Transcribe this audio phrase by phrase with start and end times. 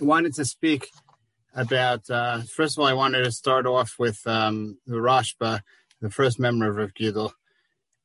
[0.00, 0.90] I wanted to speak
[1.54, 5.62] about, uh, first of all, I wanted to start off with um, the Rashba,
[6.00, 7.32] the first member of Rav Gidel,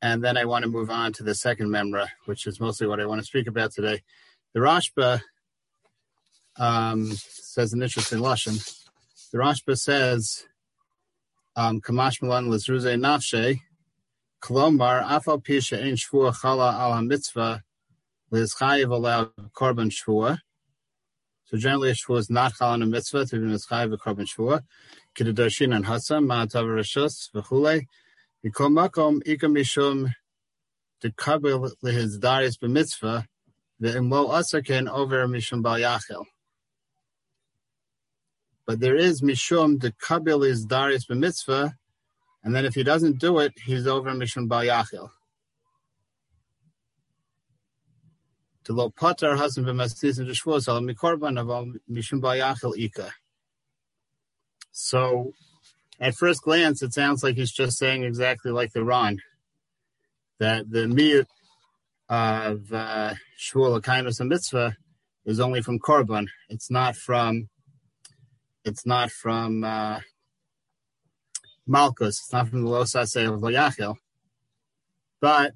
[0.01, 2.99] and then I want to move on to the second member, which is mostly what
[2.99, 4.01] I want to speak about today.
[4.55, 5.21] The Rashba
[6.57, 8.55] um, says an interesting lesson.
[9.31, 10.45] The Rashba says,
[11.55, 13.59] um, Kamash Milan Lizruze Nafshe,
[14.41, 17.61] Kolomar, Afal Pisha in Shvua Chala al HaMitzvah,
[18.31, 20.39] Lizchayev allowed Korban Shvua.
[21.53, 24.63] So generally, a is not Chal on a mitzvah to be Lizchayev a Korban Shvua.
[25.15, 27.85] Kiddushim and Ma'atav V'chulei.
[28.43, 30.13] Mikol Makom, Ika Mishum,
[31.03, 33.25] Dekabel Lihiz Darius B'mitzvah,
[33.79, 36.25] Ve'imlo Asaken over Mishum Bal Yachel.
[38.65, 41.73] But there is Mishum, Dekabel is Darius B'mitzvah,
[42.43, 45.11] and then if he doesn't do it, he's over Mishum Bal Yachel.
[54.71, 55.33] So,
[55.99, 59.19] at first glance, it sounds like he's just saying exactly like the Ron,
[60.39, 61.27] that the miyut
[62.09, 64.75] of uh, shvul mitzvah
[65.25, 66.27] is only from korban.
[66.49, 67.49] It's not from.
[68.65, 69.99] It's not from uh,
[71.67, 72.19] malchus.
[72.19, 73.95] It's not from the losase of loyachel.
[75.19, 75.53] But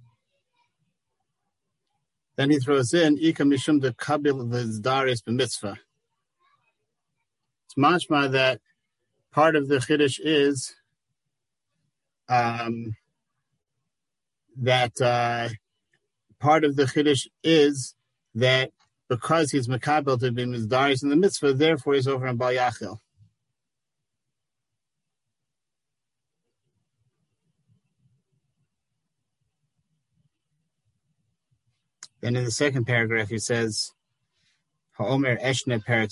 [2.37, 5.77] then he throws in Ika Mishum de Kabil Vizdaris b'mitzvah.
[7.65, 8.61] It's mashma that
[9.31, 10.75] part of the Chiddush is
[12.29, 12.95] um,
[14.55, 15.49] that uh,
[16.39, 17.95] part of the Chiddush is
[18.35, 18.71] that
[19.09, 22.99] because he's Makabel to be Mizdaris in the mitzvah, therefore he's over in Bayachil.
[32.21, 33.91] Then in the second paragraph, he says,
[34.97, 36.09] Ha'omer eshne perak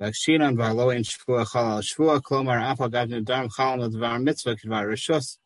[0.00, 5.38] v'akshinan v'alo in shvua chalal shvua, klomar afa gavne darm chalal medvar mitzvah kvar rishos,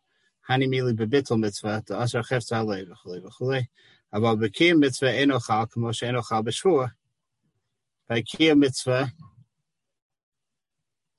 [0.49, 3.69] hani mili bebitul mitzvah, to asar chefza alei v'chulei v'chulei,
[4.13, 6.93] aber bekim mitzvah eno chal, kamo she'eno chal b'shvua.
[8.09, 8.25] By
[8.55, 9.13] mitzvah,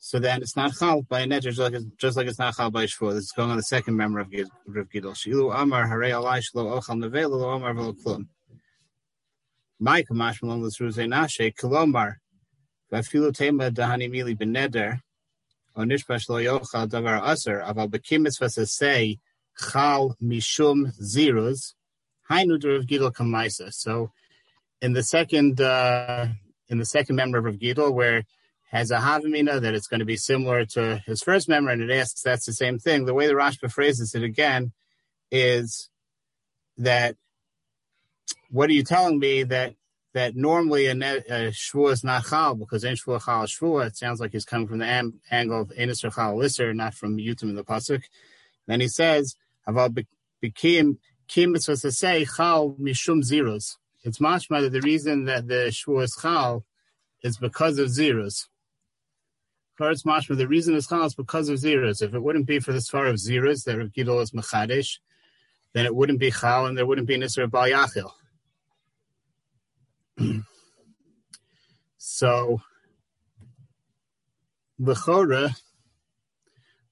[0.02, 2.72] so then it's not chal by a net, just like, just like it's not chal
[2.72, 3.14] by shvur.
[3.14, 4.32] This is going on the second member of
[4.66, 5.14] Rav Gidol.
[5.14, 8.28] Shilu amar harei alai shlo ochal nevela lo amar velo klum.
[9.78, 12.16] My kamash malon l'sruzei nashe kilomar
[12.92, 15.02] v'afilu tema dahani mili beneder
[15.76, 19.20] o nishpash lo yochal davar aser aval bekim mitzvah say
[19.59, 21.74] chal mishum ziruz
[22.30, 23.74] hainu Rav Gidol kamaisa.
[23.74, 24.12] So
[24.82, 26.28] in the second uh,
[26.70, 28.24] in the second member of Rav Gidol where
[28.69, 31.91] has a havamina that it's going to be similar to his first member, and it
[31.91, 33.06] asks that's the same thing.
[33.06, 34.74] The way the Rashba phrases it again
[35.31, 35.90] is
[36.78, 37.16] that
[38.50, 39.74] what are you telling me that
[40.13, 43.88] that normally a, a shvua is not chal because in shvua chal shvua.
[43.88, 47.18] It sounds like he's coming from the am, angle of enis chal lister, not from
[47.18, 48.03] yutim in the pasuk.
[48.68, 49.35] Then he says,
[49.68, 50.06] "Aval
[50.44, 50.97] bekim
[51.28, 55.72] kim is supposed to say chal mishum zeros." It's mashma that the reason that the
[55.72, 56.66] shvua is chal
[57.24, 58.47] is because of zeros.
[59.79, 62.01] Mashma, the reason is chal is because of zeros.
[62.01, 65.00] If it wouldn't be for the svar of zeros that Rav Gidol is machadish,
[65.73, 68.12] then it wouldn't be chal and there wouldn't be nisr bal yachil.
[71.97, 72.62] so,
[74.78, 75.56] l'chora,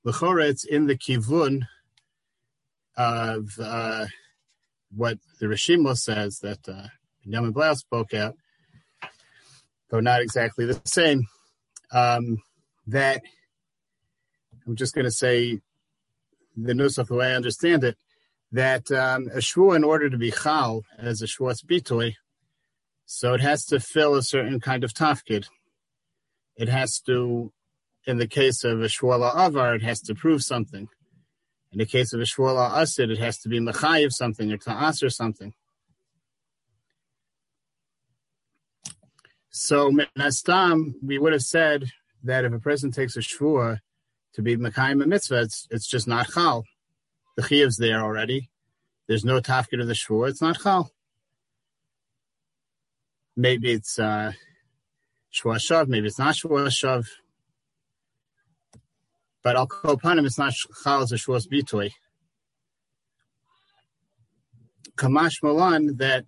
[0.04, 1.64] l'chora, it's in the kivun
[2.96, 4.06] of uh,
[4.96, 6.88] what the Rishimo says that uh,
[7.24, 8.36] Benjamin Blau spoke out,
[9.90, 11.28] though not exactly the same.
[11.92, 12.42] Um,
[12.88, 13.22] that
[14.66, 15.62] I'm just going to say
[16.56, 17.98] the nusach the way I understand it
[18.52, 22.16] that um, a shvua in order to be chal as a shvuas bitoy,
[23.06, 25.48] so it has to fill a certain kind of tafkid.
[26.56, 27.52] It has to,
[28.06, 30.88] in the case of a shvuala avar, it has to prove something.
[31.72, 34.72] In the case of a shvuala asid, it has to be mechayiv something or to
[34.72, 35.54] answer something.
[39.50, 41.92] So, Nastam, we would have said
[42.24, 43.80] that if a person takes a shvua
[44.34, 46.64] to be Mekayim a mitzvah, it's, it's just not chal.
[47.36, 48.50] The chiyav's there already.
[49.08, 50.30] There's no tafkid of the shvua.
[50.30, 50.92] It's not chal.
[53.36, 54.34] Maybe it's uh,
[55.34, 55.88] shvua shav.
[55.88, 57.08] Maybe it's not shvua shav.
[59.44, 60.54] But al kopanim, it's not
[60.84, 61.04] chal.
[61.04, 61.92] It's a shvuas bitoy.
[64.98, 66.26] Kamash Malan that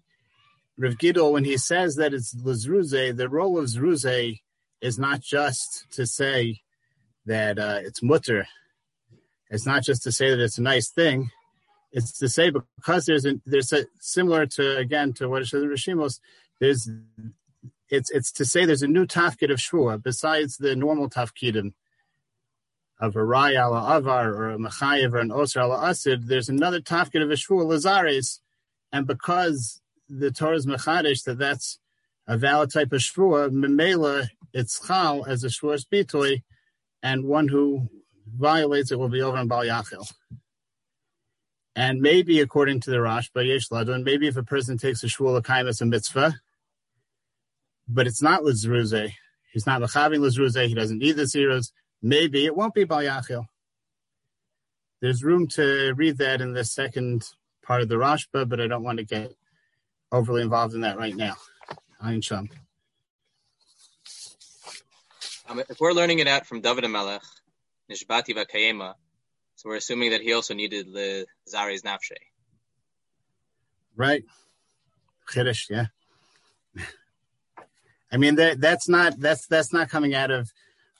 [0.77, 4.39] Rav Gidol, when he says that it's Lazruze, the role of Zruze
[4.81, 6.61] is not just to say
[7.25, 8.47] that uh, it's mutter.
[9.49, 11.31] It's not just to say that it's a nice thing.
[11.91, 15.63] It's to say because there's a, there's a similar to again to what it says
[15.63, 16.19] in Rishimos.
[16.59, 16.89] There's
[17.89, 21.73] it's it's to say there's a new tafkid of shvua besides the normal tafkidim
[22.99, 26.27] of a raya ala avar or a mechayev or an osir ala asid.
[26.27, 28.39] There's another tafkid of a shvua lazares,
[28.91, 31.79] and because the Torah is mechadish that that's
[32.29, 36.43] a valid type of shvua, memela it's chal as a shvua bitoy,
[37.01, 37.89] and one who
[38.37, 40.07] violates it will be over on bal yachil.
[41.75, 45.41] And maybe according to the but yesh ladun, maybe if a person takes a shvua
[45.41, 46.35] kaimas a mitzvah,
[47.87, 49.11] but it's not lizruze,
[49.51, 53.45] he's not lechaving lizruze, he doesn't need the zeros, maybe it won't be bal yachil.
[55.01, 57.23] There's room to read that in the second
[57.63, 59.33] part of the Rashba, but I don't want to get
[60.11, 61.35] overly involved in that right now.
[62.03, 62.49] Ayin Sham.
[65.47, 67.25] Um, if we're learning it out from David Amelech,
[67.91, 68.93] Nishbati Vakayema,
[69.55, 72.15] so we're assuming that he also needed the Zare's Nafshe.
[73.95, 74.23] Right.
[75.29, 75.87] Chiddush, yeah.
[78.11, 80.49] I mean that that's not that's that's not coming out of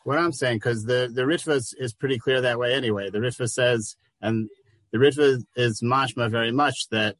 [0.04, 3.10] what I'm saying because the the Ritva is, is, pretty clear that way anyway.
[3.10, 4.50] The Ritva says, and
[4.92, 7.16] the Ritva is mashma very much that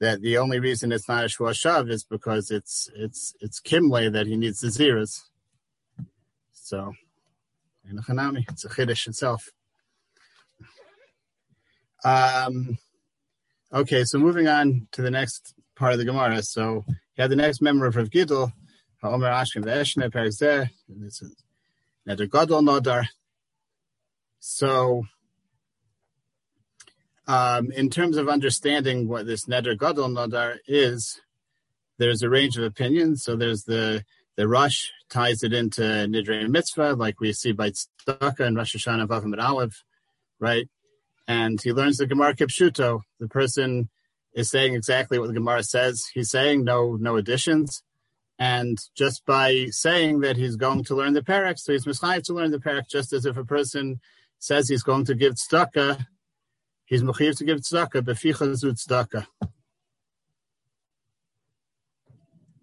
[0.00, 4.26] that the only reason it's not a Shav is because it's it's it's Kimle that
[4.26, 5.22] he needs the zeros.
[6.52, 6.92] So
[7.88, 9.50] in Hanami, it's a Chiddush itself.
[12.04, 12.78] Um
[13.72, 16.42] okay, so moving on to the next part of the Gemara.
[16.42, 18.52] So you have the next member of Rav Gidel,
[19.02, 20.70] Omer Ashkem Veshne Perzeh,
[22.08, 23.06] Neder Gadol Nodar.
[24.40, 25.04] So
[27.26, 31.20] um, in terms of understanding what this Neder Gadol Nadar is,
[31.98, 33.22] there's a range of opinions.
[33.22, 34.04] So there's the
[34.36, 39.06] the Rush ties it into Nidre Mitzvah, like we see by Tzedakah and Rosh Hashanah
[39.06, 39.84] Vavim and Aleph,
[40.40, 40.68] right?
[41.28, 43.02] And he learns the Gemara Kipshuto.
[43.20, 43.88] The person
[44.34, 46.06] is saying exactly what the Gemara says.
[46.12, 47.82] He's saying no no additions.
[48.36, 52.34] And just by saying that he's going to learn the parak, so he's mischayev to
[52.34, 54.00] learn the parak, just as if a person
[54.40, 56.04] says he's going to give tzedakah,
[56.86, 59.26] He's mechiv to give tzedakah, beficha zu tzedakah.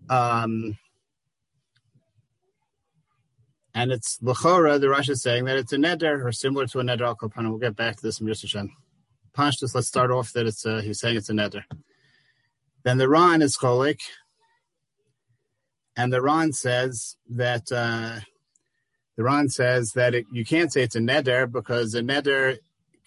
[0.09, 0.77] Um,
[3.73, 4.79] and it's lechora.
[4.79, 7.49] The Rosh is saying that it's a neder or similar to a neder al kopana.
[7.49, 8.69] We'll get back to this in Yerusha
[9.33, 11.63] Pashtus, let's start off that it's a, he's saying it's a neder.
[12.83, 14.01] Then the Ran is cholik,
[15.95, 18.19] and the Ran says that uh,
[19.15, 22.57] the Ran says that it, you can't say it's a neder because a neder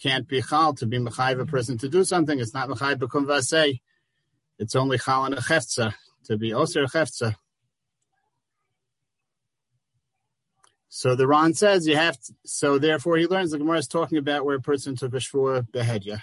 [0.03, 2.39] can't be chal to be mechayiv a person to do something.
[2.39, 3.81] It's not mechayiv bekum vasei.
[4.59, 5.95] It's only chal and a cheftza
[6.25, 7.37] to be oser cheftza.
[10.89, 14.17] So the Ron says you have to, so therefore he learns the Gemara is talking
[14.17, 16.21] about where a person took a shvua behedya.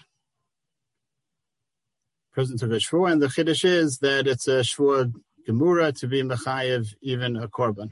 [2.34, 5.14] Person took a shvua, and the chiddush is that it's a shvua
[5.46, 7.92] gemura to be mechayiv even a korban.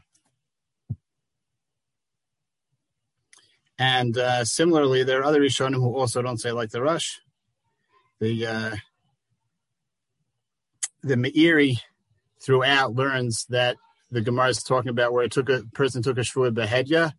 [3.80, 7.22] And uh, similarly, there are other Rishonim who also don't say like the Rush.
[8.20, 8.76] The uh,
[11.02, 11.78] the Meiri
[12.42, 13.78] throughout learns that
[14.12, 17.14] the Gemara is talking about where it took a person took a shvua behedya,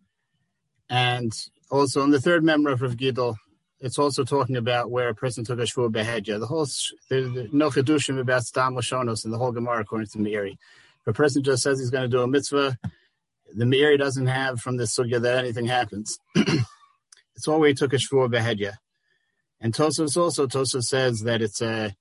[0.91, 1.33] and
[1.71, 3.37] also in the third member of Rav Gidel,
[3.81, 6.39] it's also talking about where a person took a shvua behedya.
[6.39, 6.69] The whole
[7.09, 10.53] there's no chedushim about stam lashonos in the whole Gemara according to Meiri.
[10.53, 12.77] If a person just says he's going to do a mitzvah,
[13.54, 16.19] the Meiri doesn't have from the sugya that anything happens.
[16.35, 18.75] it's he took a shvur behedya.
[19.61, 21.95] And Tosos also Tosos says that it's a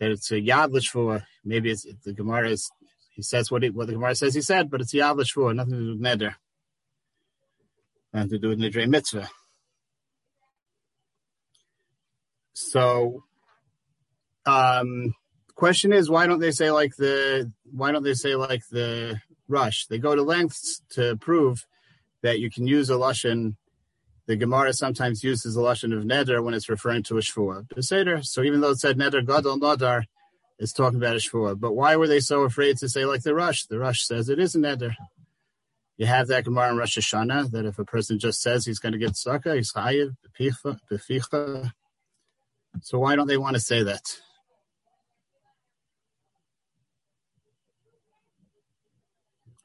[0.00, 1.22] that it's a yad l'shvur.
[1.44, 2.70] Maybe it's the Gemara is
[3.14, 5.72] he says what it, what the Gemara says he said, but it's yad l'shvur, nothing
[5.72, 6.34] to do with neder,
[8.12, 9.28] nothing to do with nidrei mitzvah.
[12.54, 13.24] So,
[14.46, 15.14] um,
[15.54, 19.20] question is why don't they say like the why don't they say like the
[19.52, 19.86] rush.
[19.86, 21.66] They go to lengths to prove
[22.22, 23.56] that you can use a lashon.
[24.26, 27.68] The Gemara sometimes uses a lashon of neder when it's referring to a shvua.
[27.68, 28.24] Beseder.
[28.24, 30.04] So even though it said neder gadol nadar,
[30.58, 31.58] it's talking about a shvua.
[31.58, 33.66] But why were they so afraid to say like the rush?
[33.66, 34.94] The rush says it is a neder.
[35.96, 38.92] You have that Gemara in Rosh Hashanah that if a person just says he's going
[38.92, 40.16] to get sukkah, he's chayiv,
[40.90, 41.72] beficha.
[42.80, 44.18] So why don't they want to say that?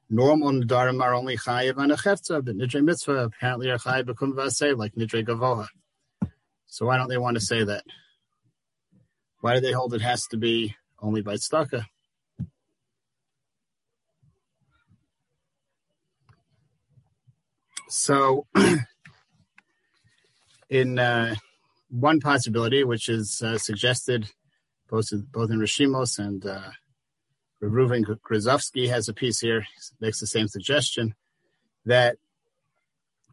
[0.09, 4.33] Normal Nadarim are only Chayiv on a Chefza, but Nidre Mitzvah apparently are Chayiv Bekum
[4.33, 5.67] Vaseh, like Nidre Gavoha.
[6.65, 7.83] So why don't they want to say that?
[9.41, 11.85] Why do they hold it has to be only by tzedakah?
[17.89, 18.47] So,
[20.69, 21.35] in uh,
[21.89, 24.29] one possibility, which is uh, suggested
[24.89, 26.71] both both in Rishimos and uh,
[27.61, 29.65] Reuven Grozovsky has a piece here,
[29.99, 31.15] makes the same suggestion,
[31.85, 32.17] that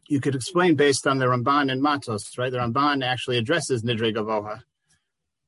[0.07, 2.51] you could explain based on the Ramban and Matos, right?
[2.51, 4.63] The Ramban actually addresses Nidre Gavoha.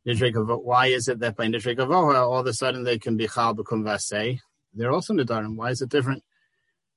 [0.07, 3.17] Nidre Gavoha, why is it that by Nidre Gavoha, all of a sudden they can
[3.17, 4.39] be Chal B'kum Vasei?
[4.73, 5.55] They're also Nidarim.
[5.55, 6.23] Why is it different?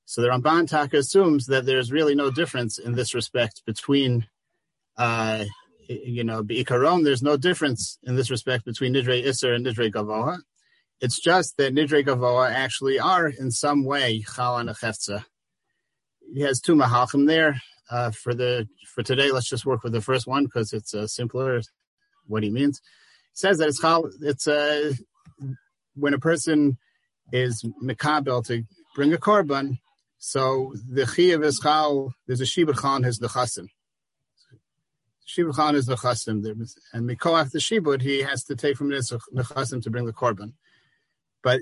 [0.05, 4.27] So the Ramban Taka assumes that there's really no difference in this respect between,
[4.97, 5.45] uh,
[5.87, 10.39] you know, Be'ikaron, there's no difference in this respect between Nidre Isser and Nidre Gavoha.
[11.01, 14.69] It's just that Nidre Gavoa actually are in some way Chal and
[16.31, 17.59] He has two Mahalchim there.
[17.89, 21.07] Uh, for the for today, let's just work with the first one because it's uh,
[21.07, 21.61] simpler.
[22.27, 22.79] What he means.
[23.33, 24.93] He says that it's chal, it's uh,
[25.95, 26.77] when a person
[27.33, 28.63] is mikabel to
[28.95, 29.79] bring a korban,
[30.19, 32.13] so the chiyuv is chal.
[32.27, 33.67] There's a shibud chan has the chasim.
[35.27, 36.45] Shibud chan is the chasim,
[36.93, 38.95] and mikoach the shibud he has to take from the
[39.35, 40.53] chasim to bring the korban.
[41.43, 41.61] But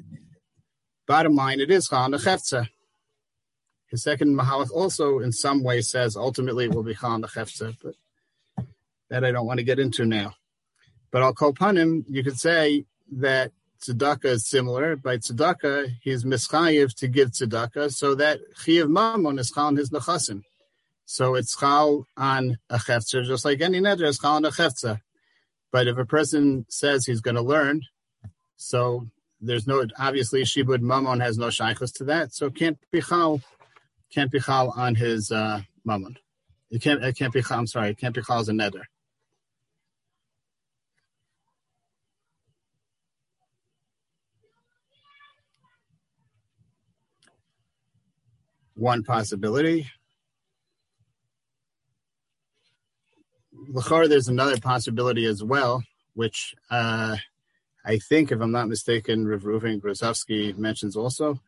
[1.08, 2.68] bottom line, it is Chal Nechefza.
[3.88, 7.96] His second Mahalach also in some way says ultimately it will be Chal Nechefza, but
[9.10, 10.36] that I don't want to get into now.
[11.12, 14.96] But I'll call upon him, you could say that tzedakah is similar.
[14.96, 19.90] By tzedakah, he's mischayiv to give tzedakah, so that chiyav mamon is chal on his
[19.90, 20.44] nechasim.
[21.06, 25.00] So it's chal on a chefza, just like any neder is chal on a.
[25.72, 27.82] But if a person says he's going to learn,
[28.58, 29.08] so
[29.42, 33.42] there's no obviously shibud mamon has no shaykhus to that, so can't be chal,
[34.14, 36.16] can't be chal on his uh, mamon.
[36.72, 37.04] It can't.
[37.04, 37.44] It can't be.
[37.50, 37.90] I'm sorry.
[37.90, 38.84] It can't be chal as a neder.
[48.76, 49.90] One possibility.
[53.72, 57.18] Lachar, there's another possibility as well, which uh,
[57.90, 61.40] I think, if I'm not mistaken, Rav Reuven Grozovsky mentions also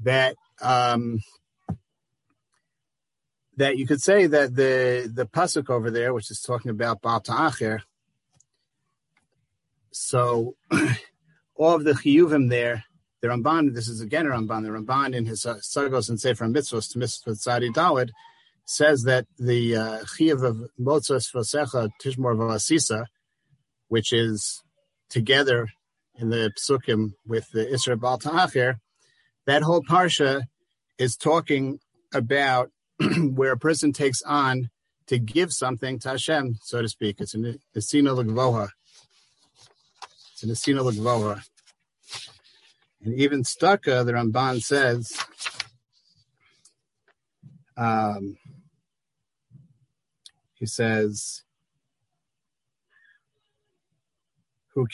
[0.00, 1.20] that um,
[3.56, 7.20] that you could say that the the pasuk over there, which is talking about Baal
[7.20, 7.82] Ta'acher,
[9.92, 10.56] so
[11.54, 12.82] all of the chiyuvim there,
[13.22, 16.46] the Ramban, this is again a Ramban, the Ramban in his uh, Sargos and Sefer
[16.46, 18.10] Mitzvos to Mitzvot Tzadi Dawid
[18.64, 23.04] says that the uh, chiyuv of Motzos Vasecha Tishmor Valasisa,
[23.86, 24.64] which is
[25.08, 25.68] together
[26.14, 28.80] in the psukim with the Isra Bal Ta'achir,
[29.46, 30.44] that whole parsha
[30.98, 31.78] is talking
[32.12, 32.70] about
[33.34, 34.70] where a person takes on
[35.06, 37.20] to give something to Hashem, so to speak.
[37.20, 38.70] It's an Esina Lagvoha.
[40.32, 41.42] It's an Esina Lagvoha.
[43.02, 45.12] And even Stucca, the Ramban says,
[47.76, 48.36] um,
[50.54, 51.42] he says,
[54.76, 54.88] One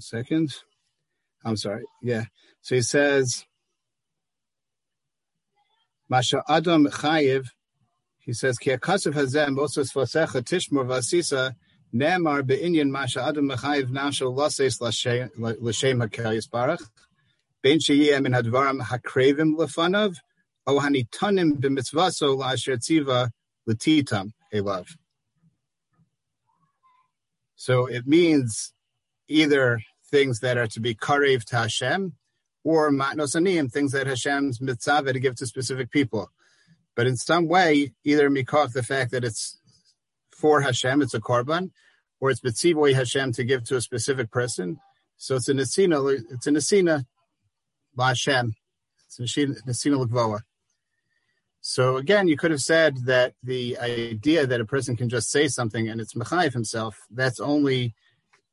[0.00, 0.54] second.
[1.44, 1.84] I'm sorry.
[2.02, 2.24] Yeah.
[2.60, 3.44] So he says,
[6.08, 7.48] Masha Adam Chayiv,
[8.20, 11.56] he says, Ki akasav hazem moses vasecha tishmor vasisa
[11.92, 15.30] nemar be'inyan Masha Adam Chayiv nashal lases l'shem
[16.00, 16.88] hakel yisbarach
[17.60, 20.20] ben sheyeh min hadvarim hakrevim lefanav
[20.66, 23.30] O hanitanim b'mitzvaso la'asher tziva
[23.66, 24.96] l'titam elav.
[27.54, 28.72] So it means
[29.28, 29.80] either
[30.10, 32.14] things that are to be karev to Hashem,
[32.64, 36.30] or matnosanim, things that Hashem's mitzvah to give to specific people.
[36.96, 39.60] But in some way, either mikov the fact that it's
[40.32, 41.70] for Hashem, it's a korban,
[42.18, 44.80] or it's mitzivoy Hashem to give to a specific person.
[45.16, 47.04] So it's a nesina, it's a nesina
[47.96, 48.54] Hashem.
[49.06, 50.40] It's a nesina l'gvoa.
[51.68, 55.48] So again, you could have said that the idea that a person can just say
[55.48, 57.92] something and it's mechayiv himself, that's only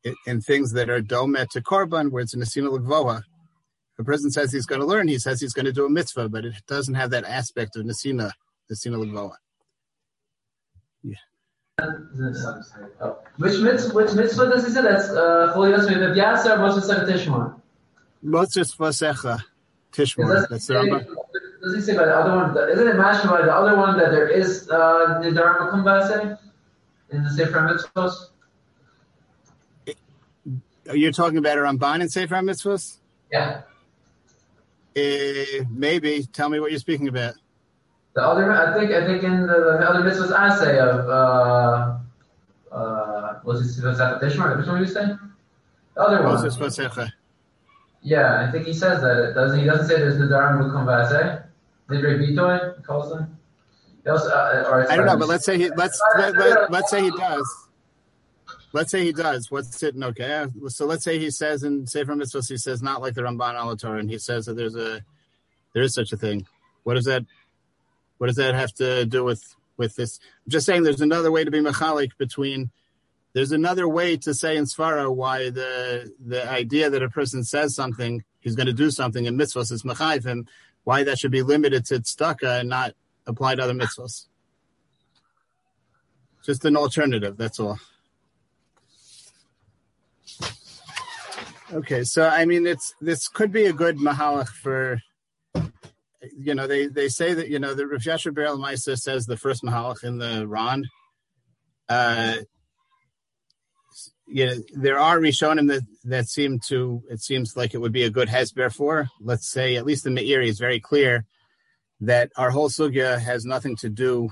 [0.03, 3.21] in, in things that are domet to korban, where it's an asina l'gvoha.
[3.99, 6.27] A person says he's going to learn, he says he's going to do a mitzvah,
[6.27, 8.31] but it doesn't have that aspect of nasina,
[8.71, 9.35] nasina l'gvoha.
[11.03, 11.17] Yeah.
[13.37, 14.81] Which mitzvah, which mitzvah does he say?
[14.81, 17.61] That's uh, Cholios Me'ev Yasser, Moses Tishmor.
[18.23, 19.39] Moses Vasecha
[19.91, 20.49] Tishmor.
[20.49, 21.12] That's the Rambam
[21.63, 22.69] does he say by the other one?
[22.69, 26.37] Isn't it mentioned by the other one that there is uh, Nidarim Kumbase
[27.11, 27.61] in the Sefer
[27.95, 28.29] Mitzvos?
[30.85, 32.97] You're you talking about Ramban in Sefer Mitzvos?
[33.31, 33.61] Yeah.
[34.95, 36.27] Uh, maybe.
[36.33, 37.35] Tell me what you're speaking about.
[38.13, 41.97] The other, I think, I think in the, the other mitzvahs I say of, uh,
[42.75, 44.57] uh, was it was that the Tishmar?
[44.57, 45.15] Which one you say?
[45.95, 46.35] The other one.
[48.03, 49.31] Yeah, I think he says that.
[49.33, 49.65] Doesn't he?
[49.65, 50.59] Doesn't say there's the Daram
[51.89, 53.37] Mukum Nidre Bitoy calls them.
[54.07, 57.11] Also, uh, I don't know, but let's say he let's let, let, let's say he
[57.11, 57.67] does.
[58.73, 59.49] Let's say he does.
[59.49, 59.95] What's it?
[60.01, 63.55] Okay, so let's say he says in Sefer Mitzvahs, he says not like the Ramban
[63.55, 65.01] Alator, and he says that there's a
[65.73, 66.45] there is such a thing.
[66.83, 67.23] What does that?
[68.17, 69.43] What does that have to do with
[69.77, 70.19] with this?
[70.45, 72.71] I'm just saying, there's another way to be mechalik between.
[73.33, 77.73] There's another way to say in Svara why the the idea that a person says
[77.73, 80.47] something, he's going to do something in mitzvahs is mechayiv him.
[80.83, 82.93] Why that should be limited to tzedakah and not
[83.25, 84.27] apply to other mitzvahs.
[86.45, 87.37] Just an alternative.
[87.37, 87.79] That's all.
[91.71, 94.99] Okay, so I mean, it's this could be a good mahalach for
[96.37, 99.63] you know, they, they say that, you know, the Rav Yasher Beryl says the first
[99.63, 100.85] Mahalach in the Ron.
[101.89, 102.37] Uh,
[104.25, 108.03] you know, there are Rishonim that, that seem to, it seems like it would be
[108.03, 109.07] a good Hezber for.
[109.19, 111.25] Let's say, at least the Meiri is very clear
[112.01, 114.29] that our whole Sugya has nothing to do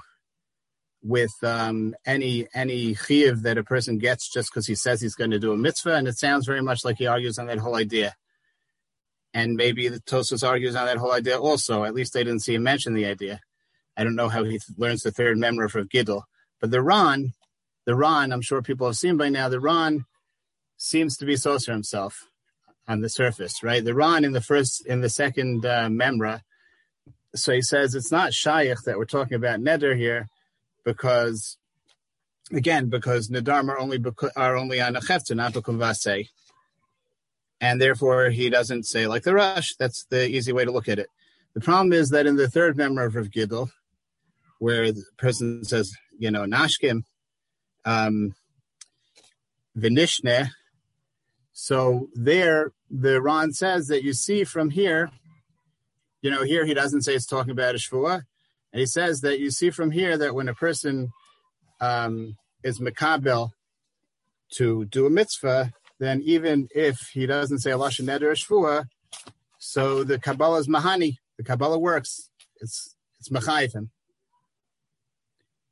[1.03, 5.31] with um, any any chiv that a person gets just because he says he's going
[5.31, 7.75] to do a mitzvah, and it sounds very much like he argues on that whole
[7.75, 8.15] idea
[9.33, 11.83] and maybe the Tosus argues on that whole idea also.
[11.83, 13.39] At least they didn't see him mention the idea.
[13.95, 16.23] I don't know how he learns the third member of Gidl,
[16.59, 17.33] but the Ron,
[17.91, 19.49] the Ron, I'm sure people have seen by now.
[19.49, 20.05] The Ron
[20.77, 22.29] seems to be Soser himself
[22.87, 23.83] on the surface, right?
[23.83, 26.39] The Ron in the first, in the second uh, memra.
[27.35, 30.29] So he says it's not Shaykh that we're talking about Neder here,
[30.85, 31.57] because
[32.53, 33.99] again, because Nadar are only
[34.37, 36.29] are only on a Chefta, not Vasei
[37.59, 39.75] and therefore he doesn't say like the rush.
[39.75, 41.07] That's the easy way to look at it.
[41.53, 43.69] The problem is that in the third member of Rav Gidl,
[44.59, 47.03] where the person says, you know, Nashkim,
[47.85, 48.33] um,
[49.77, 50.49] Vinishne,
[51.53, 55.11] so there the Ron says that you see from here,
[56.21, 58.23] you know, here he doesn't say it's talking about a shvua,
[58.73, 61.11] and he says that you see from here that when a person
[61.79, 63.51] um, is makabel
[64.55, 68.85] to do a mitzvah, then even if he doesn't say Allah Neder Shvua,
[69.59, 71.17] so the Kabbalah is Mahani.
[71.37, 72.29] The Kabbalah works.
[72.59, 73.89] It's it's Machayim.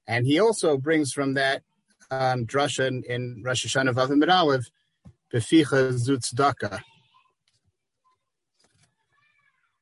[0.07, 1.63] And he also brings from that
[2.11, 4.69] um, drasha in, in Rosh Hashanah Vav Aleph,
[5.33, 6.81] Beficha Zutzdaka.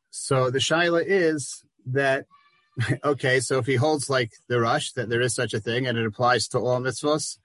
[0.10, 2.26] So the shaila is that
[3.04, 5.98] okay, so if he holds like the rush that there is such a thing and
[5.98, 7.38] it applies to all mitzvahs,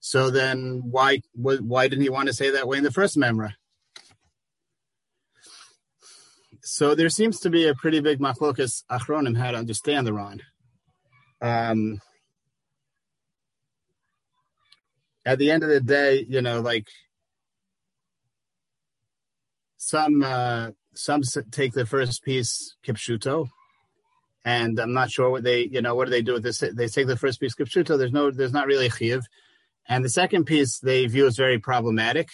[0.00, 3.54] so then why why didn't he want to say that way in the first memra?
[6.62, 10.42] So there seems to be a pretty big machlokas achronim how to understand the Ron.
[11.40, 12.00] Um,
[15.28, 16.88] at the end of the day, you know, like
[19.76, 23.48] some uh, some take the first piece kipshuto,
[24.46, 26.60] and I'm not sure what they, you know, what do they do with this?
[26.60, 27.98] They take the first piece kipshuto.
[27.98, 29.20] There's no, there's not really a chiv.
[29.86, 32.30] And the second piece they view as very problematic.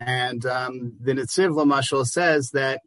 [0.00, 2.82] And um, the Netziv Lamashal says that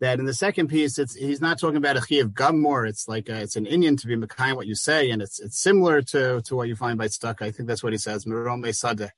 [0.00, 2.88] that in the second piece, it's he's not talking about a chiyav gummore.
[2.88, 5.60] It's like a, it's an Indian to be mekayim what you say, and it's it's
[5.60, 7.42] similar to to what you find by stuck.
[7.42, 8.24] I think that's what he says.
[8.24, 9.12] Merome sada.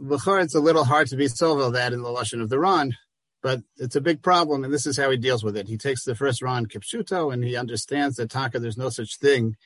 [0.00, 2.94] B'chor, it's a little hard to be silver that in the lashon of the Ron,
[3.42, 5.68] but it's a big problem, and this is how he deals with it.
[5.68, 9.56] He takes the first Ron kipshuto, and he understands that taka there's no such thing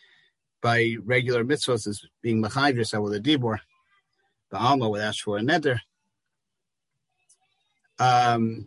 [0.62, 3.58] by regular mitzvahs as being mechayiv yourself with a dibor.
[4.50, 5.80] The alma would ask for a neder.
[8.00, 8.66] Um,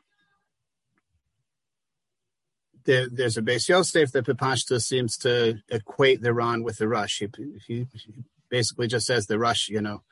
[2.86, 7.20] there, there's a Beis Yosef that Pipashta seems to equate the Ron with the rush.
[7.20, 7.30] He,
[7.68, 10.04] he, he, basically just says the rush, you know,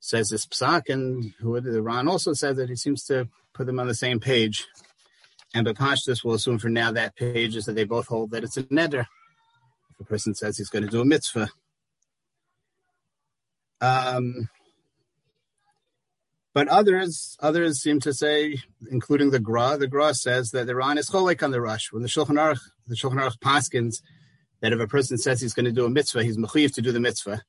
[0.00, 3.78] says this psak, and who the Ron also says that he seems to put them
[3.78, 4.66] on the same page.
[5.54, 8.56] And Pipashtas will assume for now that page is that they both hold that it's
[8.56, 9.06] a neder
[9.90, 11.48] if a person says he's going to do a mitzvah.
[13.82, 14.48] Um,
[16.56, 18.56] but others, others seem to say,
[18.90, 21.92] including the Gra, the Gra says that the Ran is cholek on the rush.
[21.92, 23.96] When the Shulchan Aruch, the Shulchan Aruch paskins
[24.62, 26.92] that if a person says he's going to do a mitzvah, he's mechuyev to do
[26.92, 27.42] the mitzvah.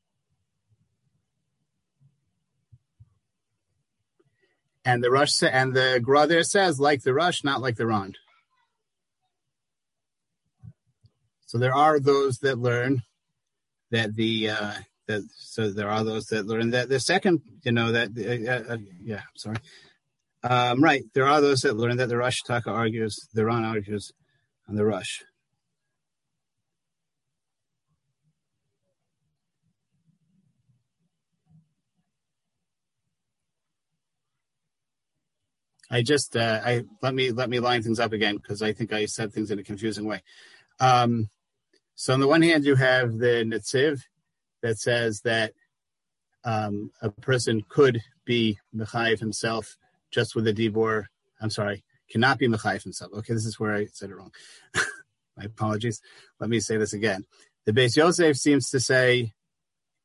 [4.84, 8.14] And the rush and the Gra there says like the rush, not like the Ran.
[11.46, 13.04] So there are those that learn
[13.90, 14.74] that the uh,
[15.08, 18.78] that so there are those that learn that the second you know that uh, uh,
[19.04, 19.58] yeah sorry
[20.44, 24.12] um, right there are those that learn that the Rush Taka argues the Ron argues
[24.70, 25.24] on the Rush.
[35.90, 38.92] I just uh, I let me let me line things up again because I think
[38.92, 40.22] I said things in a confusing way.
[40.80, 41.30] Um,
[41.96, 44.02] so on the one hand, you have the Netziv
[44.62, 45.54] that says that
[46.44, 49.78] um, a person could be Mechayiv himself
[50.12, 51.06] just with a Dibor.
[51.42, 53.12] I'm sorry, cannot be Mechayiv himself.
[53.14, 54.32] Okay, this is where I said it wrong.
[55.38, 56.02] My apologies.
[56.40, 57.26] Let me say this again.
[57.66, 59.34] The Beis Yosef seems to say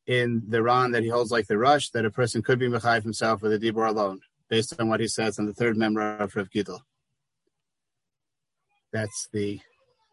[0.06, 3.02] in the Ran that he holds like the Rush that a person could be Mechayiv
[3.02, 6.34] himself with a Dibor alone based on what he says in the third member of
[6.36, 6.80] Rav Gidl.
[8.92, 9.60] That's the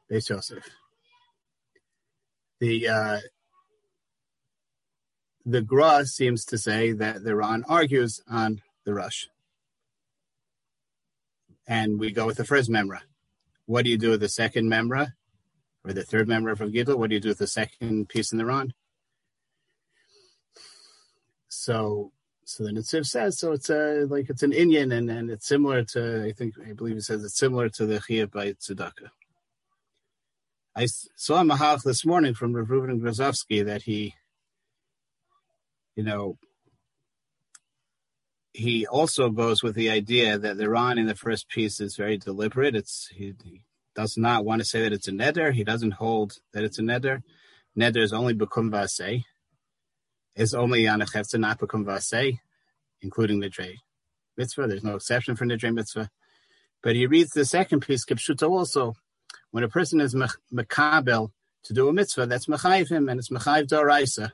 [0.10, 0.64] Beis Yosef.
[2.60, 3.20] The uh,
[5.46, 9.28] the Gra seems to say that the Ran argues on the Rush.
[11.68, 13.00] And we go with the first memra.
[13.66, 15.14] What do you do with the second memra?
[15.86, 16.98] Or the third memra from Gidl?
[16.98, 18.74] What do you do with the second piece in the Ran?
[21.48, 22.12] So
[22.50, 23.52] so the Netziv says so.
[23.52, 26.96] It's a like it's an Indian, and and it's similar to I think I believe
[26.96, 29.12] he says it's similar to the Chiyah by Tzedakah.
[30.76, 34.16] I saw a Mahach this morning from Rav Reuven Grozovsky that he,
[35.96, 36.38] you know,
[38.54, 42.18] he also goes with the idea that the Ran in the first piece is very
[42.18, 42.76] deliberate.
[42.76, 43.62] It's he, he
[43.96, 45.54] does not want to say that it's a neder.
[45.54, 47.22] He doesn't hold that it's a neder.
[47.78, 49.24] Neder is only bekum vasei
[50.40, 52.40] is only on a chefza, not become vase,
[53.02, 53.52] including the
[54.38, 54.68] mitzvah.
[54.68, 56.10] There's no exception for Nidre mitzvah.
[56.82, 58.94] But he reads the second piece, Kipshuta also.
[59.52, 61.32] When a person is mekabel
[61.64, 64.32] to do a mitzvah, that's mechayiv him, and it's mechayiv daraisa.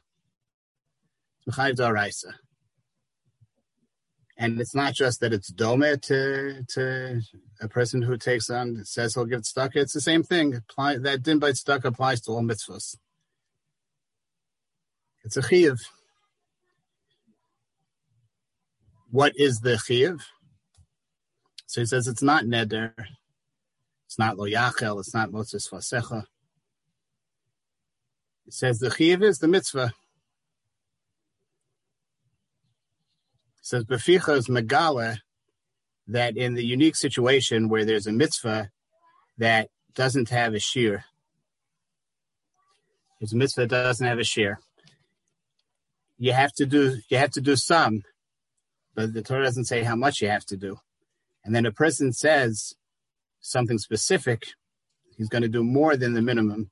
[4.37, 7.21] And it's not just that it's dome to to
[7.61, 9.75] a person who takes on says he'll give stuck.
[9.75, 10.55] It's the same thing.
[10.55, 12.97] Apply, that din by stuck applies to all mitzvahs.
[15.23, 15.79] It's a chiyuv.
[19.09, 20.21] What is the chiyuv?
[21.67, 22.93] So he says it's not neder,
[24.05, 26.25] it's not lo yachel, it's not moses fasecha.
[28.43, 29.93] He says the chiyuv is the mitzvah.
[33.65, 35.17] Says beficha is megala
[36.07, 38.69] that in the unique situation where there's a mitzvah
[39.37, 41.05] that doesn't have a shear,
[43.19, 44.59] there's a mitzvah that doesn't have a shear
[46.17, 48.03] you have to do you have to do some,
[48.93, 50.77] but the Torah doesn't say how much you have to do.
[51.43, 52.73] And then a person says
[53.39, 54.47] something specific,
[55.17, 56.71] he's going to do more than the minimum.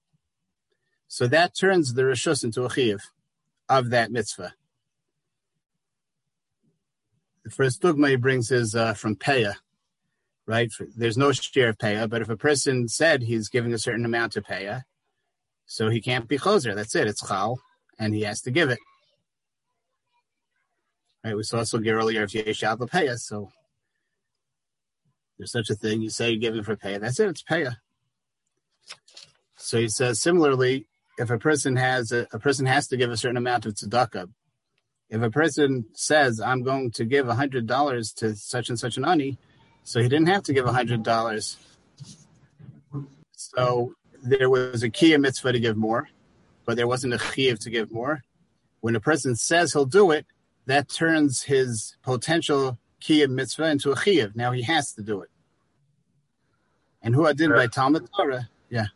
[1.07, 3.01] So that turns the rishus into a chiyuv
[3.69, 4.53] of that mitzvah.
[7.53, 9.53] The first dogma he brings is uh, from Peah,
[10.47, 10.71] right?
[10.97, 14.35] There's no share of Peah, but if a person said he's giving a certain amount
[14.35, 14.85] of Peah,
[15.67, 16.73] so he can't be choser.
[16.73, 17.05] That's it.
[17.05, 17.59] It's chal,
[17.99, 18.79] and he has to give it.
[21.23, 21.37] Right?
[21.37, 23.51] We saw Sugi earlier if you Shabbat Paya, so
[25.37, 26.01] there's such a thing.
[26.01, 26.97] You say you're giving for pay.
[26.97, 27.75] That's it, it's paya.
[29.57, 30.87] So he says similarly,
[31.19, 34.31] if a person has a, a person has to give a certain amount of tzedakah.
[35.13, 38.97] If a person says, I'm going to give a hundred dollars to such and such
[38.97, 39.37] an ani,
[39.83, 41.57] so he didn't have to give a hundred dollars.
[43.33, 46.09] So there was a kiyah mitzvah to give more,
[46.65, 48.23] but there wasn't a chiyuv to give more.
[48.81, 50.25] When a person says he'll do it,
[50.65, 54.35] that turns his potential kiyah mitzvah into a chiyuv.
[54.35, 55.29] Now he has to do it.
[57.03, 58.87] And who I did by Talmud Torah, yeah.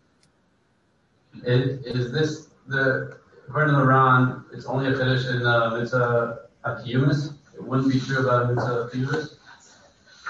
[1.44, 4.44] Is, is this the according to the Ran?
[4.54, 7.34] It's only a chiddush in uh, mitzvah akiyumis.
[7.56, 9.36] It wouldn't be true about mitzvah chiyuvis.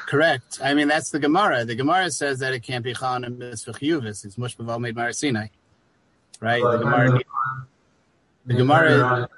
[0.08, 0.60] Correct.
[0.64, 1.66] I mean, that's the Gemara.
[1.66, 4.26] The Gemara says that it can't be chan and mitzvah chiyuvis.
[4.26, 5.50] It's mushbaval made Marasinai.
[6.40, 6.62] Right?
[6.62, 7.20] But the Gemara.
[8.46, 9.30] The Gemara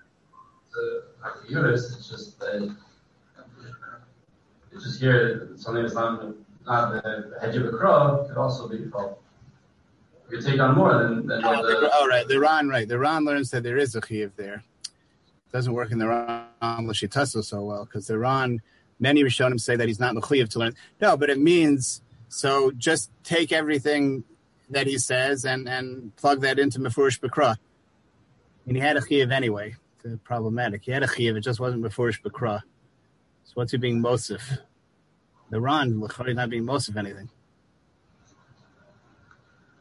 [1.48, 2.76] Uterus, it's just that
[4.72, 8.86] it's just here something that's not not the hedge of a crow could also be
[8.90, 9.22] fault.
[10.30, 12.28] You take on more than, than oh, the, oh, right.
[12.28, 12.88] The Ran, right.
[12.88, 14.64] The Ran learns that there is a chiv there.
[14.84, 18.62] It doesn't work in the Ran Lashitasu so well because the Ran,
[19.00, 20.76] many Rishonim say that he's not mechiv to learn.
[21.02, 24.24] No, but it means so just take everything
[24.70, 27.58] that he says and, and plug that into Mefurish Bakra.
[28.68, 29.76] And he had a chiv anyway
[30.24, 30.84] problematic.
[30.84, 32.62] He had a chiyuv, it just wasn't before Bakra.
[33.44, 34.60] So what's he being Mosif?
[35.50, 37.30] The Ran, Lechari not being Mosif anything.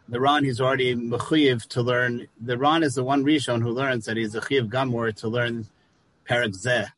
[0.08, 2.28] The Ran, he's already mechuyev to learn.
[2.40, 5.66] The Ran is the one Rishon who learns that he's a chiyuv gamor to learn
[6.24, 6.88] Perak Zeh.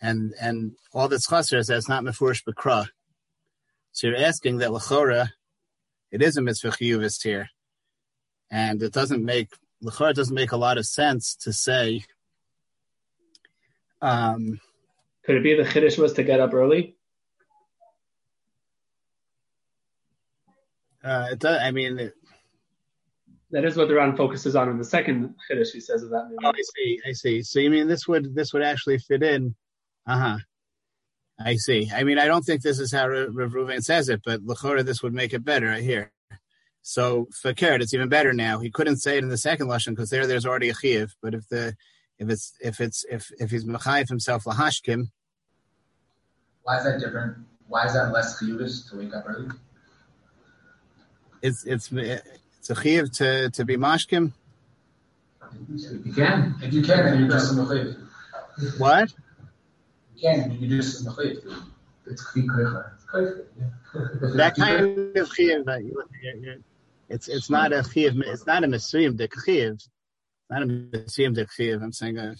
[0.00, 2.88] And, and all this chaser is that's not mefurish Bakra.
[3.92, 5.30] So you're asking that Lechora,
[6.10, 7.50] it is a mitzvah chiyuvist here.
[8.50, 9.50] And it doesn't make
[9.84, 12.04] L'chor doesn't make a lot of sense to say.
[14.00, 14.60] Um,
[15.24, 16.96] Could it be the chiddush was to get up early?
[21.04, 22.14] Uh, it does, I mean, it,
[23.50, 25.70] that is what the Ran focuses on in the second Chiddush.
[25.72, 26.28] He says of that.
[26.42, 27.00] Oh, I see.
[27.06, 27.42] I see.
[27.42, 29.54] So you mean this would this would actually fit in?
[30.06, 30.38] Uh huh.
[31.38, 31.90] I see.
[31.94, 35.02] I mean, I don't think this is how Rav Ruven says it, but Lachora, this
[35.02, 36.12] would make it better right here.
[36.82, 38.58] So for Keret, it's even better now.
[38.58, 41.12] He couldn't say it in the second lashon because there, there's already a chiyuv.
[41.22, 41.76] But if the
[42.18, 45.10] if it's if it's if if he's mechayiv himself lahashkim.
[46.64, 47.38] Why is that different?
[47.68, 49.48] Why is that less chiyuvis to wake up early?
[51.46, 54.32] It's it's it's a chiyuv to to be mashkim.
[55.68, 57.96] You can if you can, then you're just in the
[58.78, 59.12] What?
[60.16, 61.64] You can, you just in the
[62.06, 62.46] It's kli
[64.36, 66.62] That kind of chiyuv,
[67.10, 68.22] it's it's not a chiyuv.
[68.26, 69.86] It's not a mesuyim de chiyuv
[70.50, 71.82] not a Mesiyim Dekhiv.
[71.82, 72.34] I'm saying, uh,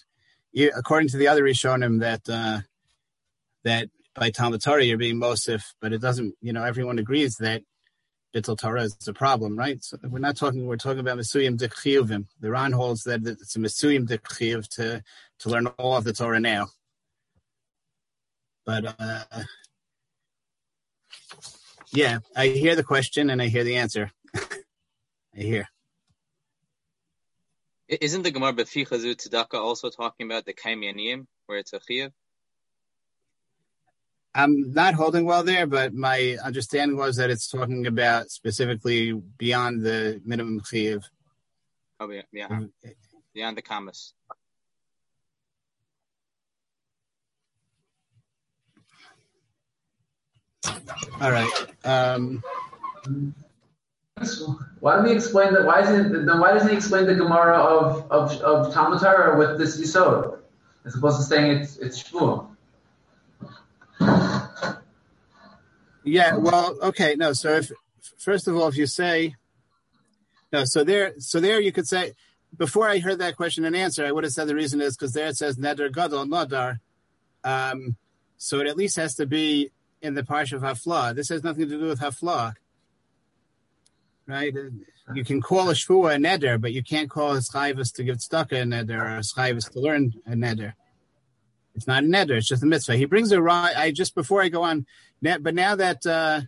[0.53, 2.61] you, according to the other Rishonim, that uh,
[3.65, 6.35] that by Talmud Torah you're being Mosif, but it doesn't.
[6.41, 7.63] You know, everyone agrees that
[8.35, 9.83] Bittul Torah is a problem, right?
[9.83, 10.67] So we're not talking.
[10.67, 12.27] We're talking about Mesuyim Dekhiyuvim.
[12.41, 15.03] The Ran holds that it's a Mesuyim Dekhiv to
[15.41, 16.67] to learn all of the Torah now.
[18.67, 19.25] But uh,
[21.93, 24.11] yeah, I hear the question and I hear the answer.
[24.35, 24.41] I
[25.35, 25.69] hear.
[27.87, 30.83] Isn't the Gemara Befichazu Tzedakah also talking about the Kaim
[31.47, 32.11] where it's a Chiyav?
[34.35, 39.85] I'm not holding well there, but my understanding was that it's talking about specifically beyond
[39.85, 41.05] the minimum Chiyav.
[42.01, 42.49] Oh, yeah, yeah.
[42.49, 42.89] Mm-hmm.
[43.33, 44.13] Beyond the Kamas.
[51.21, 51.51] All right.
[51.85, 52.43] Um,
[54.81, 55.65] why don't we explain that?
[55.65, 56.41] Why isn't then?
[56.41, 60.39] Why doesn't he explain the Gemara of of of Talmud Torah with this Yisod,
[60.85, 62.54] as opposed to saying it's it's Shmuel?
[66.05, 66.37] Yeah.
[66.37, 66.77] Well.
[66.83, 67.15] Okay.
[67.17, 67.33] No.
[67.33, 67.73] So if
[68.19, 69.37] first of all, if you say
[70.53, 72.13] no, so there, so there you could say
[72.57, 75.13] before I heard that question and answer, I would have said the reason is because
[75.13, 76.81] there it says Neder Gadol Nadar.
[77.43, 77.97] Um,
[78.37, 79.71] so it at least has to be
[80.03, 81.15] in the parsha of Hafla.
[81.15, 82.55] This has nothing to do with Hafla
[84.27, 84.55] right?
[85.15, 88.17] You can call a shvua a neder, but you can't call a schayvus to give
[88.19, 90.75] tzedakah a neder or a schayvus to learn a neder.
[91.75, 92.97] It's not a neder; it's just a mitzvah.
[92.97, 93.77] He brings a right.
[93.77, 94.87] I just before I go on,
[95.21, 96.43] but now that uh,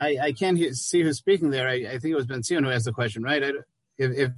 [0.00, 2.70] I, I can't see who's speaking there, I, I think it was Ben Sion who
[2.70, 3.42] asked the question, right?
[3.42, 3.52] I,
[3.98, 4.30] if, if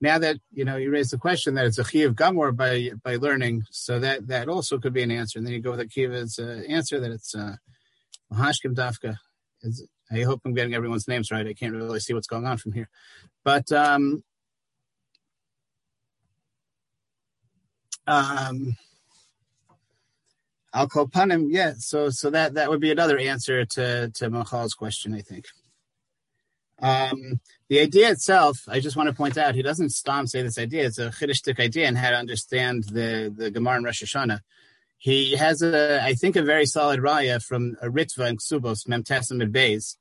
[0.00, 3.16] now that you know you raised the question that it's a chiyav gamor by by
[3.16, 5.86] learning, so that that also could be an answer, and then you go with a
[5.86, 7.56] kiva's uh, answer that it's uh,
[8.32, 9.16] hashkim dafka.
[10.12, 11.46] I hope I'm getting everyone's names right.
[11.46, 12.88] I can't really see what's going on from here,
[13.42, 14.22] but um,
[18.06, 18.76] um,
[20.72, 21.74] Al Kopanim, yeah.
[21.78, 25.46] So, so that that would be another answer to to Michal's question, I think.
[26.80, 27.40] Um,
[27.70, 30.84] the idea itself, I just want to point out, he doesn't stop say this idea.
[30.84, 34.40] It's a chiddushtic idea and how to understand the the Gemara in Rosh Hashanah.
[34.98, 39.30] He has a, I think, a very solid raya from a Ritva and Ksubos Memtes
[39.30, 39.96] Amid Beis.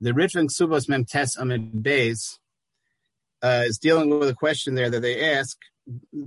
[0.00, 2.38] The Ritva and Ksubos Memtes Amid Beis
[3.42, 5.58] uh, is dealing with a question there that they ask.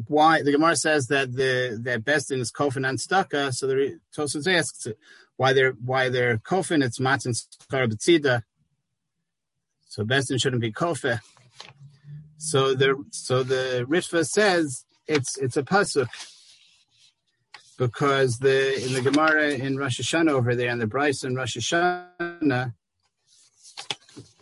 [0.08, 4.48] Why the Gemara says that the that Bestin is kofin and staka, so the Tosfos
[4.48, 4.88] asks
[5.36, 6.84] why they're why they're kofin.
[6.84, 7.36] It's matzin
[7.72, 8.44] skarabatzida,
[9.88, 11.20] so Bestin shouldn't be kofe.
[12.38, 16.08] So the so the Ritva says it's it's a pasuk
[17.78, 21.58] because the in the Gemara in Rosh Hashanah over there and the Bryce in Rosh
[21.58, 22.74] Hashanah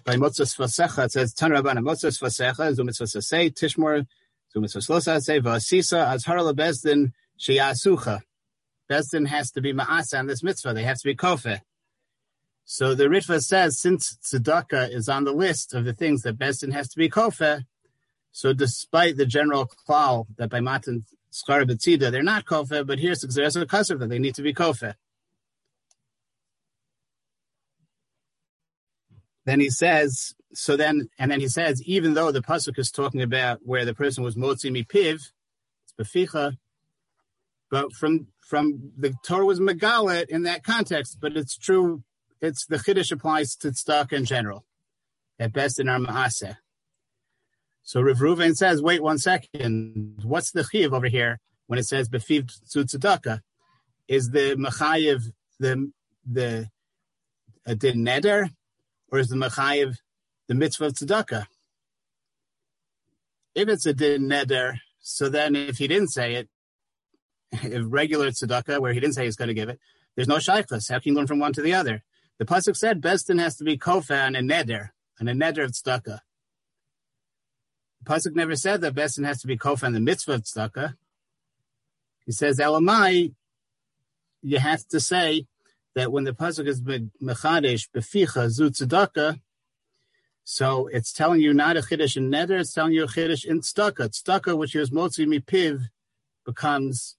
[0.04, 4.06] by Motzos Vasecha it says Tan Rabbana Motzos Zumitzvos Asay Tishmor
[4.55, 8.21] Zumitzvos Losa Asay Vasisa Azhar Bezdin Sheyasucha.
[8.89, 10.73] Has to be Ma'asa on this mitzvah.
[10.73, 11.61] They have to be Kofe.
[12.65, 16.71] So the Ritva says since tzedakah is on the list of the things that Bezdin
[16.73, 17.65] has to be Kofe,
[18.31, 23.55] so despite the general klal that by Matan Skara they're not kofe, but here's there's
[23.55, 24.95] a kasav that they need to be kofe.
[29.45, 33.21] Then he says, so then, and then he says, even though the pasuk is talking
[33.21, 35.31] about where the person was motzi mi piv,
[35.83, 36.57] it's beficha,
[37.69, 42.03] but from from the Torah was megalit in that context, but it's true.
[42.41, 44.65] It's the chiddush applies to stock in general,
[45.39, 46.57] at best in our maaseh.
[47.83, 50.21] So Rav Ruven says, wait one second.
[50.23, 53.41] What's the chiv over here when it says befiv tzedakah?
[54.07, 55.91] Is the mechayiv the
[56.25, 56.69] the
[57.65, 58.51] a din neder,
[59.11, 59.97] or is the mechayiv
[60.47, 61.47] the mitzvah of tzedakah?
[63.53, 66.49] If it's a din neder, so then if he didn't say it,
[67.51, 69.79] if regular tzedakah, where he didn't say he's going to give it,
[70.15, 70.91] there's no shaykhus.
[70.91, 72.03] How can you learn from one to the other?
[72.38, 76.19] The pasuk said Bestin has to be kofa and neder, and a neder of tzedakah.
[78.01, 80.95] The pasuk never said that Bestin has to be kofa and the mitzvah of tzedakah.
[82.25, 83.34] He says elamai.
[84.41, 85.47] You have to say
[85.95, 89.39] that when the pasuk is mechadish beficha zu tzedakah,
[90.47, 93.62] so it's telling you not a chiddush in neder, it's telling you a chiddush in
[93.62, 94.12] tzedakah.
[94.12, 95.89] Tzedakah, which is motzi mipiv,
[96.45, 97.17] becomes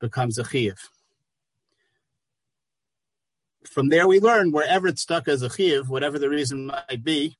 [0.00, 0.76] becomes a chiyuv.
[3.64, 7.38] From there, we learn wherever stuck as a chiyuv, whatever the reason might be,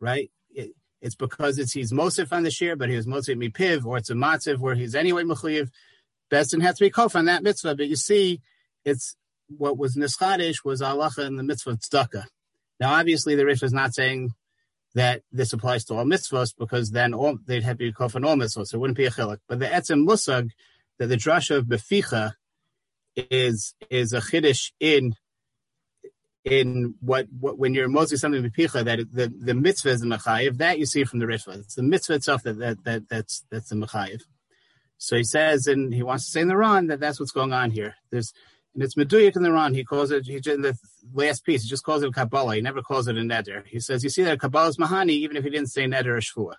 [0.00, 0.32] right?
[0.50, 3.98] It, it's because it's he's mosif on the shir, but he was mosif mipiv, or
[3.98, 5.70] it's a matziv where he's anyway mechuyev.
[6.28, 8.40] Beis din has to be kof on that mitzvah, but you see,
[8.84, 9.14] it's
[9.46, 12.24] what was nischadish was halacha in the mitzvah tzedakah.
[12.80, 14.34] Now, obviously, the Rif is not saying
[14.94, 18.24] that this applies to all mitzvahs because then all, they'd have to be kof on
[18.24, 19.38] all mitzvahs, so it wouldn't be a chilik.
[19.46, 20.50] But the etzem musag
[20.98, 22.32] that the drasha of beficha
[23.14, 25.14] is is a chiddush in
[26.44, 30.58] in what, what when you're mostly something beficha that the the mitzvah is the mechayiv
[30.58, 31.58] that you see from the Ritva.
[31.58, 34.22] It's the mitzvah itself that, that that that's that's the mechayiv.
[34.98, 37.52] So he says, and he wants to say in the Ran that that's what's going
[37.52, 37.96] on here.
[38.10, 38.32] There's
[38.74, 39.74] and it's meduyik in the Ran.
[39.74, 40.78] He calls it he in the
[41.12, 41.62] last piece.
[41.62, 42.56] He just calls it a Kabbalah.
[42.56, 43.66] He never calls it a neder.
[43.66, 46.20] He says you see that Kabbalah is mahani even if he didn't say neder or
[46.20, 46.54] shvua.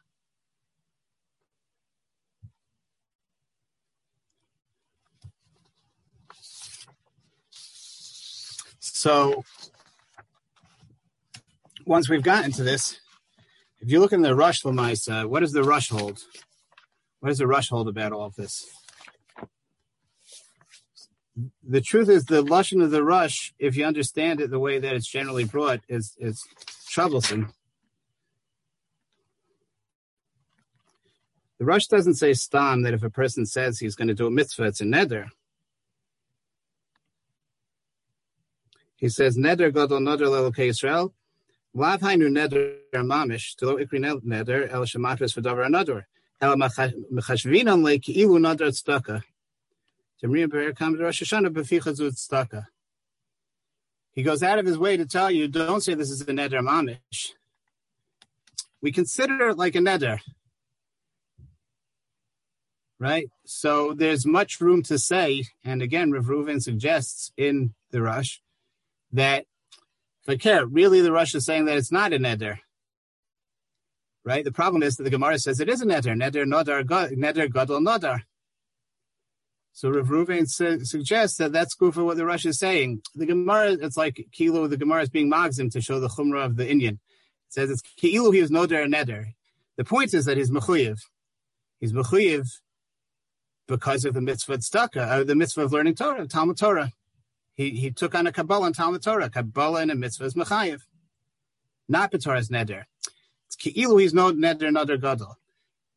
[8.80, 9.44] So
[11.86, 13.00] once we've gotten to this,
[13.80, 16.24] if you look in the Rosh Lamaisa, what does the Rosh hold?
[17.20, 18.66] What does the Rosh hold about all of this?
[21.68, 24.96] The truth is, the lashon of the Rosh, if you understand it the way that
[24.96, 26.44] it's generally brought, is is
[26.90, 27.54] troublesome.
[31.60, 34.32] The Rosh doesn't say stam that if a person says he's going to do a
[34.32, 35.28] mitzvah, it's a neder.
[38.96, 41.14] He says, Neder Godol Neder Leloke Israel.
[41.74, 46.06] Lav Hainu Neder Mamish, to lo ikri Neder, El Shematris V'Davar Anador.
[46.42, 49.22] El Mechashvinan Le Ki'ilu Neder Tzedaka.
[50.22, 52.66] Kam Rosh Hashanah B'Ficha Zu Tzedaka.
[54.12, 56.62] He goes out of his way to tell you, don't say this is a Neder
[56.62, 57.34] Mamish.
[58.82, 60.20] We consider it like a Neder.
[63.00, 63.30] Right?
[63.46, 68.40] So there's much room to say, and again, Rav Reuven suggests in the Rosh,
[69.12, 69.46] that
[70.26, 72.58] Fakir, really the Rosh is saying that it's not a neder.
[74.26, 74.44] Right?
[74.44, 76.16] The problem is that the Gemara says it is a neder.
[76.16, 78.24] Neder nodar, neder gadol nodar.
[79.78, 83.04] So Rav Reuven su- suggests that that's good for what the Rosh is saying.
[83.14, 86.56] The Gemara, it's like Kilo, the Gemara is being magzim to show the chumrah of
[86.56, 86.96] the Indian.
[86.96, 89.26] It says it's Kilo, he was nodar and neder.
[89.76, 90.98] The point is that he's mechuyev.
[91.80, 92.50] He's mechuyev
[93.68, 96.92] because of the mitzvah tzedakah, uh, the mitzvah of learning Torah, Talmud Torah.
[97.54, 99.30] He he took on a Kabbalah and Talmud Torah.
[99.30, 100.82] Kabbalah and a mitzvah is mechayiv,
[101.88, 102.86] not B'Torah's neder.
[103.46, 105.38] It's ki'ilu he's no neder neder gadol.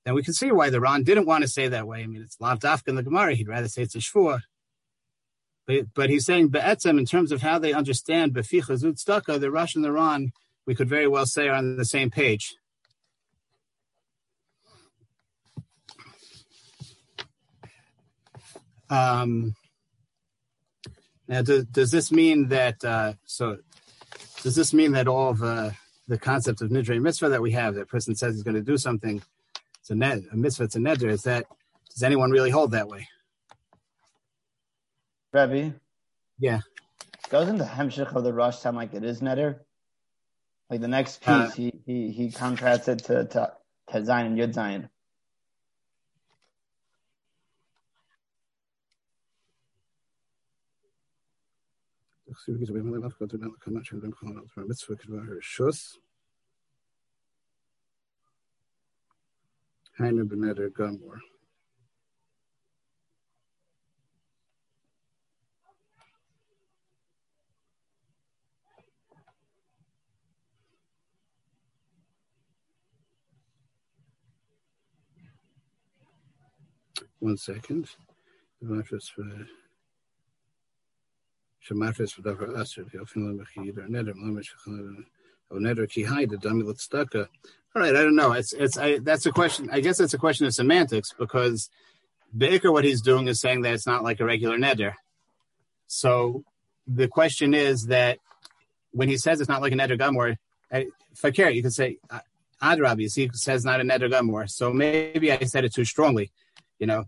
[0.05, 2.03] Then we can see why the Ran didn't want to say that way.
[2.03, 3.35] I mean, it's lav dafka in the Gemara.
[3.35, 4.41] He'd rather say it's a shvur.
[5.67, 9.75] But, but he's saying be'etzem in terms of how they understand beficha zut the Rosh
[9.75, 10.33] and the Ran,
[10.67, 12.57] we could very well say are on the same page.
[18.89, 19.55] Um,
[21.29, 23.59] now, does, does this mean that uh, so?
[24.43, 25.71] Does this mean that all of uh,
[26.09, 28.79] the concept of nidre mitzvah that we have, that person says he's going to do
[28.79, 29.23] something,
[29.81, 31.11] it's a, ned, a mitzvah, it's a neder.
[31.11, 31.47] Is that
[31.93, 33.09] does anyone really hold that way?
[35.33, 35.75] Rebbe.
[36.39, 36.61] Yeah.
[37.31, 39.61] Doesn't the hemshich of the Rosh sound like it is neder?
[40.69, 43.53] Like the next uh, piece, uh, he he he contrasts it to to,
[43.89, 44.89] to Zion and Yud Zion.
[60.01, 60.29] One
[77.37, 77.89] second.
[82.61, 84.59] Aser v'yofin lemechiyid or neder mlemesh or
[85.51, 87.29] dami l'tzedaka.
[87.75, 88.33] All right, I don't know.
[88.33, 89.69] It's it's I, that's a question.
[89.71, 91.71] I guess that's a question of semantics because
[92.37, 94.95] Baker, what he's doing is saying that it's not like a regular neder.
[95.87, 96.45] So
[96.87, 98.19] the question is that
[98.93, 100.37] when he says it's not like a neder gumor,
[101.15, 101.99] fakir, you could say
[102.63, 103.13] adrabi.
[103.15, 104.49] He says not a neder gumor.
[104.51, 106.31] So maybe I said it too strongly.
[106.79, 107.05] You know,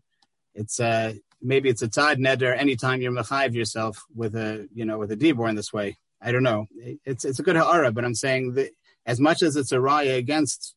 [0.55, 4.99] it's uh maybe it's a tzad neder anytime you're mechayiv yourself with a you know
[4.99, 5.97] with a dibor in this way.
[6.22, 6.68] I don't know.
[7.04, 8.70] It's it's a good ha'ara, but I'm saying that
[9.04, 10.74] as much as it's a raya against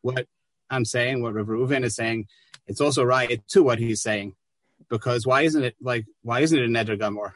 [0.00, 0.26] what
[0.68, 2.26] I'm saying, what Rav Reuven is saying,
[2.66, 4.34] it's also a raya to what he's saying.
[4.88, 7.32] Because why isn't it like why isn't it a neder gamor?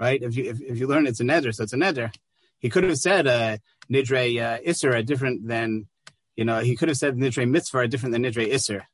[0.00, 0.22] Right?
[0.22, 2.12] If you if, if you learn it's a neder, so it's a neder.
[2.58, 3.58] He could have said uh,
[3.90, 5.86] nidre uh, iser different than
[6.36, 6.60] you know.
[6.60, 8.88] He could have said nidre mitzvah different than nidre iser.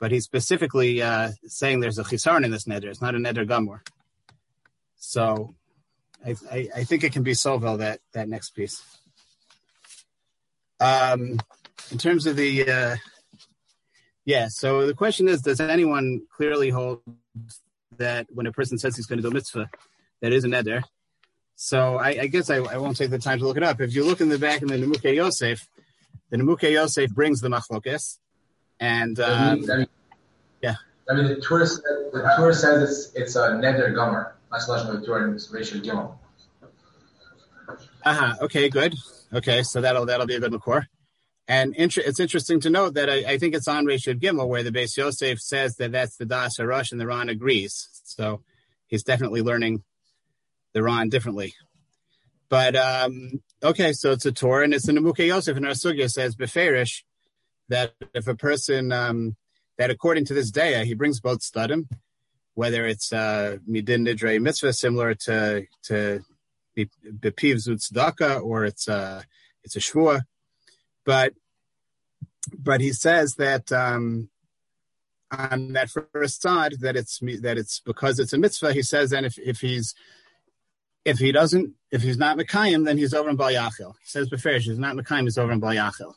[0.00, 2.84] But he's specifically uh, saying there's a chisaron in this neder.
[2.84, 3.80] It's not a neder gamor.
[4.96, 5.54] So
[6.24, 8.82] I, I, I, think it can be Solvel that that next piece.
[10.80, 11.38] Um,
[11.90, 12.96] in terms of the uh,
[14.24, 17.00] yeah, so the question is, does anyone clearly hold
[17.96, 19.70] that when a person says he's going to do a mitzvah,
[20.20, 20.82] that is a neder?
[21.56, 23.80] So I, I guess I, I, won't take the time to look it up.
[23.80, 25.66] If you look in the back in the Nemuke Yosef,
[26.30, 28.18] the Nemuke Yosef brings the machlokes,
[28.78, 29.86] and um, I mean,
[30.62, 30.74] yeah.
[31.10, 34.36] I mean, the tourist the tourist says it's it's a neder gomer.
[34.50, 36.18] That's Torah and Rachel Gimel.
[38.04, 38.34] Uh-huh.
[38.42, 38.94] Okay, good.
[39.32, 40.86] Okay, so that'll that'll be a good makor.
[41.46, 44.62] And inter- it's interesting to note that I, I think it's on Reshud Gimel where
[44.62, 47.88] the Beis Yosef says that that's the Das HaRosh and the Ran agrees.
[48.04, 48.42] So
[48.86, 49.82] he's definitely learning
[50.74, 51.54] the Ran differently.
[52.48, 55.72] But um, okay, so it's a Torah and it's in the Muke Yosef and our
[55.72, 57.02] Sugya says Beferish
[57.68, 59.36] that if a person um,
[59.76, 61.88] that according to this day he brings both studim,
[62.58, 66.20] whether it's uh, midin nidre mitzvah similar to to
[66.76, 69.24] bepiv tzedakah or it's a
[69.62, 70.22] it's a shvua,
[71.04, 71.34] but
[72.52, 74.28] but he says that um,
[75.30, 78.72] on that first side that it's that it's because it's a mitzvah.
[78.72, 79.94] He says then if if he's
[81.04, 83.94] if he doesn't if he's not mekayim then he's over in Balyachil.
[84.02, 86.12] He says beferish he's not mekayim he's over in Balyachil.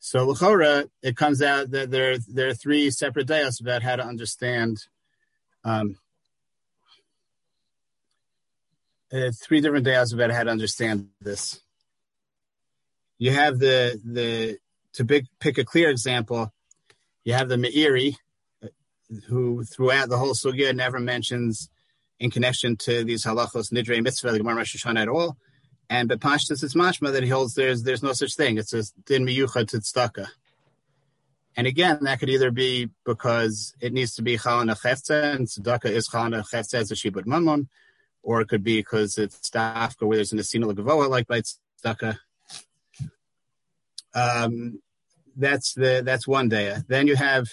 [0.00, 4.04] So l'chora it comes out that there there are three separate dayas about how to
[4.04, 4.78] understand
[5.62, 5.96] um,
[9.12, 11.60] uh, three different days about how to understand this.
[13.18, 14.58] You have the the
[14.94, 16.50] to pick a clear example.
[17.24, 18.14] You have the Meiri,
[19.28, 21.68] who throughout the whole sugya never mentions
[22.18, 25.36] in connection to these halachos nidre mitzvah the Gemara Rosh at all.
[25.90, 28.58] And but Pashtus it's mashma that he holds there's there's no such thing.
[28.58, 30.28] It's a din miyucha tzedakah.
[31.56, 35.90] And again, that could either be because it needs to be chalana chefza, and tzedakah
[35.90, 37.68] is chalana chefza as a shibud mammon,
[38.22, 41.42] or it could be because it's dafka where there's an asina lagavoa like by
[41.84, 42.18] tzedakah.
[44.14, 44.80] Um,
[45.36, 46.76] that's the that's one day.
[46.86, 47.48] Then you have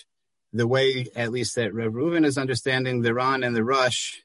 [0.54, 4.18] the way, at least that Rev Reuven is understanding the Ran and the Rosh,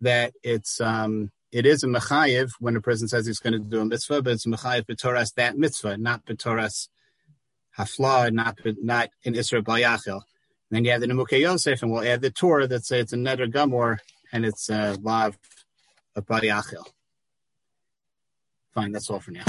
[0.00, 3.80] that it's um, it is a mechayiv when a person says he's going to do
[3.80, 6.88] a mitzvah, but it's a mechayiv b'toras that mitzvah, not b'toras
[7.78, 10.22] hafla, not not in Isra Balyachil.
[10.70, 13.16] Then you have the Nemuke Yosef, and we'll add the Torah that says it's a
[13.16, 13.98] Neder Gamor
[14.32, 15.38] and it's a uh, lav
[16.16, 16.84] of Balyachil.
[18.74, 19.44] Fine, that's all for now.